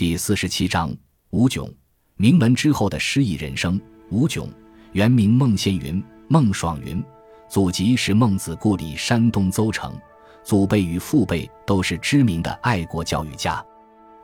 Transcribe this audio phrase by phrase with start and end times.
[0.00, 0.96] 第四十七章
[1.28, 1.70] 吴炯，
[2.16, 3.78] 名门之后的失意人生。
[4.08, 4.48] 吴炯，
[4.92, 7.04] 原名孟宪云、孟爽云，
[7.50, 9.94] 祖籍是孟子故里山东邹城，
[10.42, 13.62] 祖辈与父辈都是知名的爱国教育家。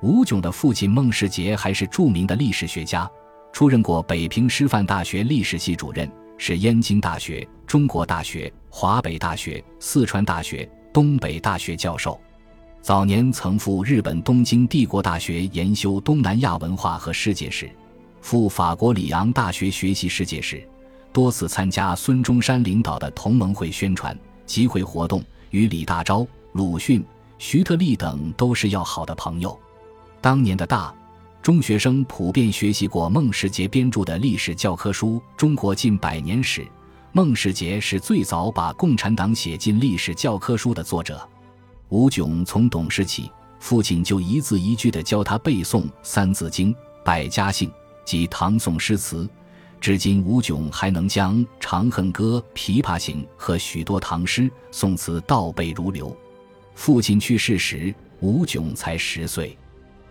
[0.01, 3.06] 吴炯的父亲孟世杰还是著名的历史学家，
[3.53, 12.19] 出任过北平师范大学历史系主任，是燕京大学、中国大学、华北大学、四川大学、东北大学教授。
[12.87, 17.69] 早年曾赴日本东京帝国大学研修东南亚文化和世界史，
[18.21, 20.65] 赴法国里昂大学学习世界史，
[21.13, 27.05] 多次参加孙中山领导的同盟会宣传集会活动，与李大钊、鲁迅、
[27.39, 29.59] 徐特立等都是要好的朋友。
[30.21, 30.95] 当年的大
[31.43, 36.61] 中学生普遍学习过孟世杰编著的历史教科书《中国近百年史》，
[37.11, 41.29] 孟世杰是最早把共产党写进历史教科书的作者。
[41.89, 47.69] 吴炯从懂事起，父亲就一字一句地教他背诵《三字经》《百家姓》
[48.05, 49.29] 及唐宋诗词，
[49.80, 56.15] 至今吴炯还能将《长恨歌》《琵琶行》和许多唐诗宋词倒背如流。
[56.75, 59.57] 父亲去世时，吴炯才十岁。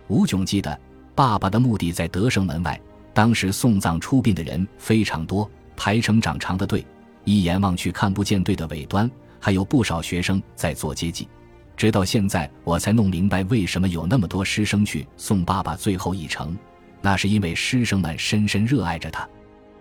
[0.08, 0.80] 吴炯记得，
[1.14, 2.80] 爸爸的墓地在德胜门外，
[3.12, 6.86] 当时送葬出殡的人非常多，排成长长的队，
[7.24, 11.28] 一眼望去看不见队的尾端，还有不少学生在做接济。
[11.76, 16.56] 直到现在，我才弄明白为什么有那么多师生去送爸爸最后一程。
[17.02, 19.28] 那是因为师生们深深热爱着他。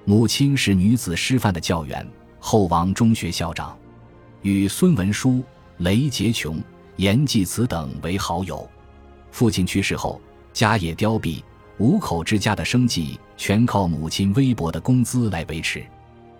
[0.03, 2.05] 母亲是女子师范的教员，
[2.37, 3.75] 后王中学校长，
[4.41, 5.41] 与孙文书、
[5.77, 6.61] 雷杰琼、
[6.97, 8.69] 严济慈等为好友。
[9.31, 10.21] 父亲去世后，
[10.53, 11.41] 家业凋敝，
[11.77, 15.83] 五口之家的生计全靠母亲微薄的工资来维持。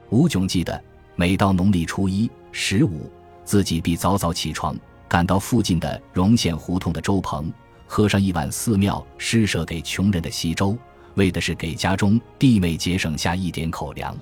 [0.09, 0.79] 吴炯记得，
[1.15, 3.09] 每到农历初一、十五，
[3.43, 4.77] 自己必早早起床。
[5.15, 7.49] 赶到附近的荣县胡同的粥棚，
[7.87, 10.77] 喝上一碗寺庙施舍给穷人的稀粥，
[11.13, 14.13] 为的是给家中弟妹节省下一点口粮。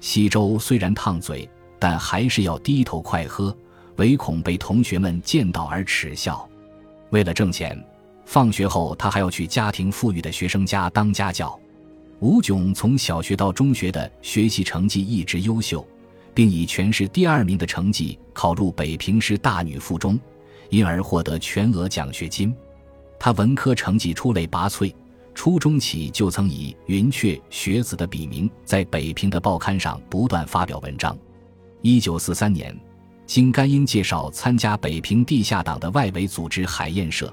[0.00, 1.46] 稀粥虽然烫嘴，
[1.78, 3.54] 但还是要低头快喝，
[3.96, 6.48] 唯恐被同学们见到而耻笑。
[7.10, 7.78] 为了挣钱，
[8.24, 11.60] 放学后他还要去家庭富裕的学生家当家教。
[12.20, 15.86] 吴炯从小学到中学的学习成绩一直优秀。
[16.34, 20.18] 并以全市第二名的成绩考入北平市大女附中，
[20.72, 22.52] 因而获得全额奖学金。
[23.18, 24.92] 他文科成绩出类拔萃，
[25.34, 31.16] 初中起就曾以“云雀学子”的笔名在北平的报刊上不断发表文章。
[31.82, 32.74] 一九四三年，
[33.26, 37.32] 经甘英介绍参加北平地下党的外围组织海燕社，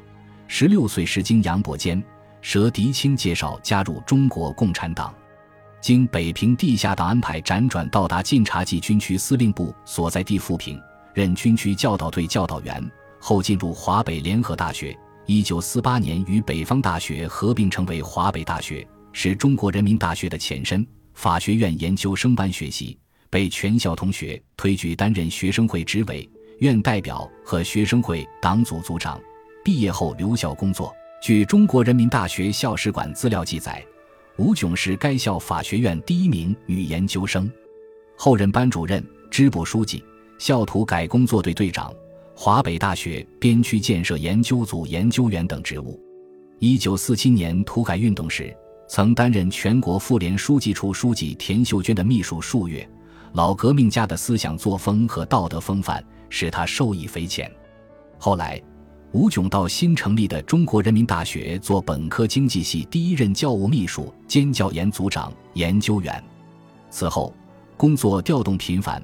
[0.50, 2.04] 十六岁时经杨伯坚、
[2.44, 5.16] 佘迪清介绍加入中国共产党。
[5.80, 10.78] 经北平地下党安排，辗转到达晋察冀军区司令部所在地富平，
[11.14, 12.92] 任军区教导队教导员。
[13.20, 20.86] 后进入华北联合大学，一九四八年与北方大学合并成为华北大学，是中国人民大学的前身。
[21.14, 22.98] 法学院研究生班学习，
[23.30, 26.28] 被全校同学推举担任学生会执委、
[26.60, 29.20] 院代表和学生会党组组长。
[29.64, 30.94] 毕业后留校工作。
[31.22, 33.86] 据中国人民大学校史馆资料记载。
[34.38, 37.52] 吴炯是该校法学院第一名女研究生，
[38.16, 40.02] 后任班主任、支部书记、
[40.38, 41.94] 校土改工作队队长、
[42.42, 46.00] 华北大学边区建设研究组研究员等职务。
[46.60, 48.56] 一九四七年土改运动时，
[48.88, 52.90] 曾担任全国妇联书记处书记田秀娟的秘书数月。
[53.34, 57.52] 老革命家的思想作风和道德风范使他受益匪浅。
[58.18, 58.58] 后来。
[59.12, 66.24] 吴炯到新成立的中国人民大学做本科经济系第一任教务秘书兼教研组长、研究员。
[66.92, 67.36] 此后
[67.76, 69.04] 工作调动频繁，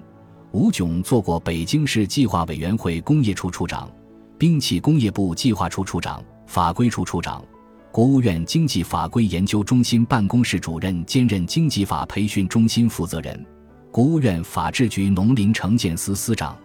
[0.56, 3.92] 吴炯做过北京市计划委员会工业处处长、
[4.38, 7.44] 兵器工业部计划处处长、法规处处长、
[7.92, 13.46] 国务院经济法规研究中心办公室主任兼任经济法培训中心负责人、
[13.92, 16.58] 国务院法制局农林城建司司长。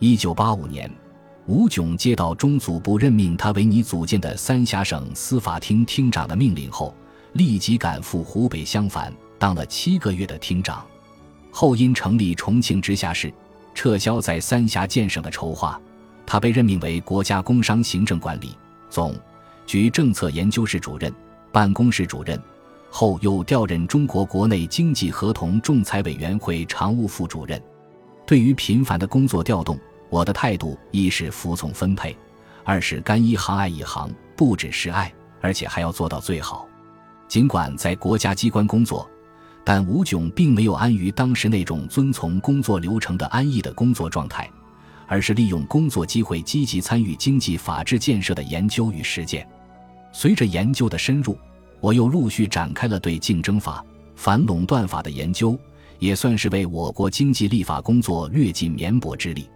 [0.00, 0.90] 一九八五年。
[1.46, 6.92] 吴炯接到中组部任命他为拟组建的三峡省司法厅厅长的命令后，
[7.34, 10.84] 立即赶赴湖北襄樊，当了七个月的厅长。
[11.50, 13.32] 后因成立重庆直辖市，
[13.74, 15.80] 撤销在三峡建省的筹划，
[16.26, 18.56] 他被任命为国家工商行政管理
[18.88, 19.14] 总
[19.66, 21.12] 局政策研究室主任、
[21.52, 22.40] 办公室主任，
[22.90, 27.60] 后又调任中国国内经济合同仲裁委员会常务副主任。
[28.26, 32.16] 对于频繁的工作调动，我的态度一是服从分配，
[32.64, 36.66] 二是干一行爱一行，不只是爱，而且还要做到最好。
[37.28, 39.08] 尽管在国家机关工作，
[39.64, 44.50] 但吴炯并没有安于当时那种遵从工作流程的安逸的工作状态，
[45.06, 49.46] 而是利用工作机会积极参与经济法治建设的研究与实践。
[50.12, 51.38] 随着研究的深入，
[51.80, 53.84] 我又陆续展开了对竞争法、
[54.16, 55.58] 反垄断法的研究，
[55.98, 59.48] 也算是为我国经济立法工作略尽绵薄之力。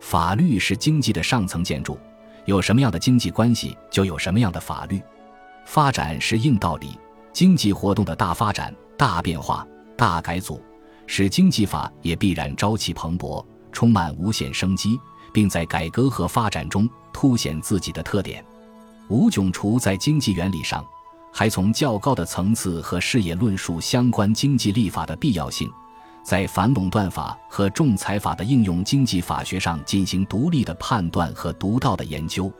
[0.00, 1.98] 法律是经济的上层建筑，
[2.46, 5.00] 有什么样的经济关系，就有什么样的法律。
[5.66, 6.98] 发展是硬道理，
[7.32, 9.66] 经济活动的大发展、大变化、
[9.96, 10.62] 大改组，
[11.06, 13.42] 使经济法也必然朝气蓬勃，
[13.72, 15.00] 充满无限生机，
[15.32, 18.44] 并在改革和发展中凸显自己的特点。
[19.08, 20.84] 吴炯除在经济原理上，
[21.32, 25.72] 还从较高的层次和视野论述相关经济立法的必要性，
[26.22, 32.52] 在反垄断法和仲裁法的应用经济法学上进行独立的判断和独到的研究。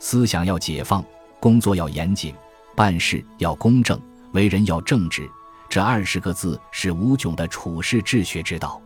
[0.00, 1.04] 思想要解放，
[1.38, 2.34] 工作要严谨，
[2.74, 3.96] 办事要公正，
[4.32, 5.30] 为人要正直。
[5.68, 8.80] 这二十个字是吴炯的处世治学之道。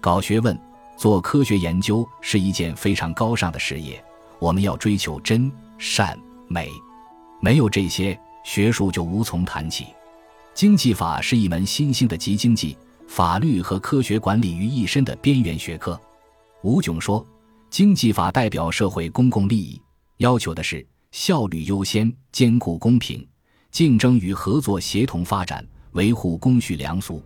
[0.00, 0.58] 搞学问、
[0.96, 4.02] 做科学研究是一件非常高尚的事业，
[4.38, 6.18] 我们要追求真善。
[6.48, 6.70] 美，
[7.40, 9.86] 没有这些学术就无从谈起。
[10.54, 12.76] 经济法是一门新兴的集经济、
[13.08, 16.00] 法律和科学管理于一身的边缘学科。
[16.62, 17.26] 吴炯说，
[17.68, 19.80] 经济法代表社会公共利益，
[20.18, 23.26] 要求的是效率优先、兼顾公平、
[23.70, 25.66] 竞争与合作协同发展，
[25.96, 27.20] 维护公序良俗。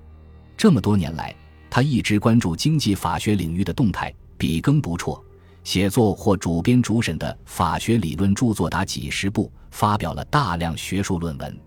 [0.56, 1.34] 这么多年来，
[1.68, 5.22] 他一直关注经济法学领域的动态，笔耕不辍。
[5.62, 11.60] 写作或主编主审的法学理论著作达几十部，发表了大量学术论文，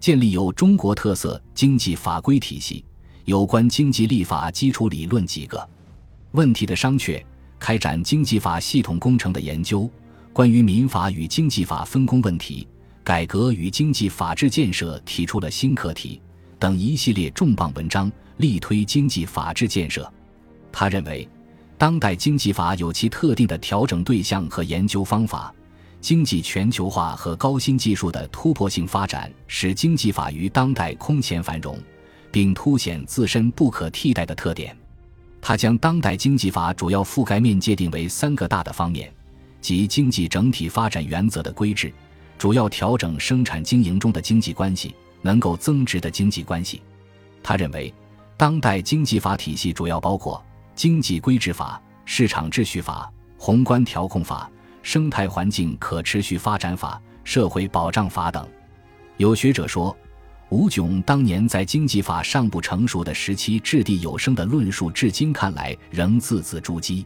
[0.00, 2.82] 建立有中国特色经济法规体系，
[3.26, 5.68] 有关经济立法基础理论几个
[6.30, 7.22] 问题的商榷，
[7.58, 9.88] 开展经济法系统工程的研究，
[10.32, 12.66] 关于民法与经济法分工问题、
[13.04, 16.22] 改革与经济法治建设提出了新课题
[16.58, 20.10] 等一系列重磅文章，力推经济法治建设。
[20.72, 21.28] 他认为。
[21.78, 25.54] 当代经济法有其特定的调整对象和研究方法，
[26.00, 31.78] 经济全球化和高新技术的突破性发展使经济法于当代空前繁荣，
[32.32, 34.74] 并凸显自身不可替代的特点。
[35.42, 39.12] 他将当代经济法主要覆盖面界定为三个大的方面，
[39.60, 41.92] 即经济整体发展原则的规制，
[42.38, 44.94] 主要调整生产经营中的经济关系，
[45.26, 46.80] 能够增值的经济关系。
[47.42, 47.92] 他认为，
[48.38, 50.42] 当代经济法体系主要包括。
[50.76, 54.46] 经济规制法、市场秩序法、宏观调控法、
[54.82, 58.46] 生态环境可持续发展法、社会保障法等。
[59.16, 59.96] 有学者说，
[60.50, 67.02] 吴炯当年在经济法尚不成熟的时期掷地有声的论述，至今看来仍字字珠玑。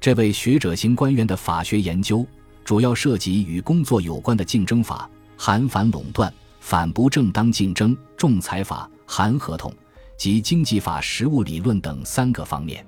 [0.00, 2.24] 这位学者型官员的法学研究，
[2.64, 9.74] 主要涉及与工作有关的竞争法、韩反垄断、反不正当竞争、仲裁法、含合同
[10.16, 12.86] 及经济法实务理论等三个方面。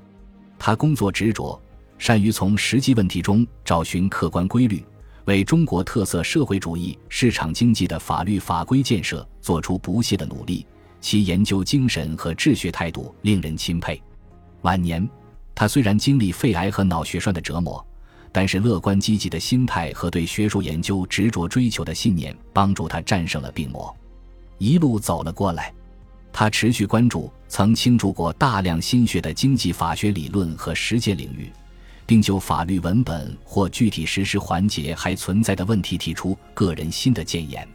[0.59, 1.61] 他工作执着，
[1.99, 4.85] 善于从实际问题中找寻客观规律，
[5.25, 10.65] 为中国特色社会主义市场经济的法律法规建设做出不懈的努力。
[11.01, 14.01] 其研究精神和治学态度令人钦佩。
[14.61, 15.09] 晚年，
[15.53, 17.85] 他虽然经历肺癌和脑血栓的折磨，
[18.33, 23.95] 但是乐观积极的心态和对学术研究执着追求的信念，帮助他战胜了病魔，
[24.57, 25.73] 一路走了过来。
[26.33, 31.53] 他持续关注曾倾注过大量心血的经济法学理论和实践领域，
[32.07, 37.69] 并就法律文本或具体实施环节还存在的问题提出个人新的建言。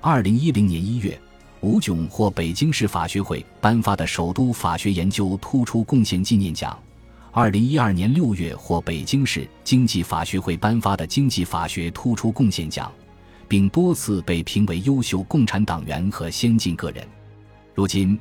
[0.00, 1.16] 二零一零年一月，
[1.60, 6.76] 吴炯获北京市法学会颁发的首都法学研究突出贡献纪念奖；
[7.36, 12.92] 二零一二年六月获北京市经济法学会颁发的经济法学突出贡献奖，
[13.48, 17.04] 并多次被评为优秀共产党员和先进个人。
[17.74, 18.16] 如今，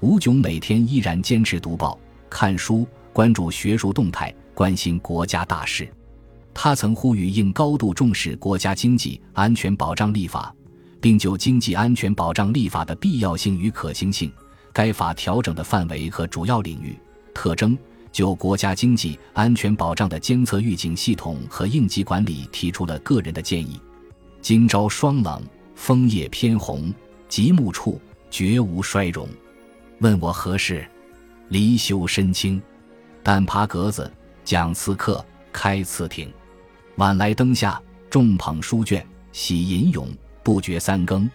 [0.00, 1.98] 吴炯每天依然坚持读报、
[2.28, 5.90] 看书，关注学术动态，关心国家大事。
[6.52, 10.54] 他曾呼吁应高度重视国家经济安全保障立法，
[11.00, 14.30] 并就经济安全保障立法的必要性与可行性、
[14.74, 16.94] 该法调整的范围和主要领域
[17.32, 17.78] 特征，
[18.18, 23.80] 就国家经济安全保障的监测预警系统和应急管理提出了个人的建议。
[24.42, 25.40] 今朝霜冷，
[25.76, 26.92] 枫叶偏红，
[27.28, 28.00] 极目处。
[28.28, 29.28] 绝无衰容，
[30.00, 30.84] 问我何事？
[31.50, 32.60] 离休身轻，
[33.22, 34.12] 但爬格子，
[34.44, 36.28] 讲刺客，开次亭。
[36.96, 40.08] 晚来灯下，众捧书卷，喜吟咏，
[40.42, 41.30] 不觉三更。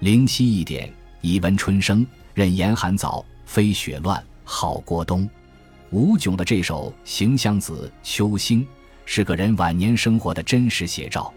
[0.00, 2.04] 灵犀一点，已闻春声。
[2.34, 5.30] 任严寒早，飞雪乱，好过冬。
[5.90, 8.62] 吴炯的这首《行香子·秋兴》，
[9.04, 11.32] 是个人晚年生活的真实写照。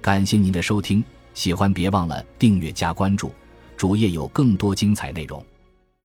[0.00, 1.02] 感谢您的收听。
[1.34, 3.30] 喜欢别忘了订阅加关注，
[3.76, 5.44] 主页有更多精彩内容。